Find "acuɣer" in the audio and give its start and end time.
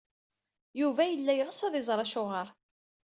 2.05-2.47